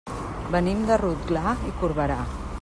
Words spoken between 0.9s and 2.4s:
Rotglà i Corberà.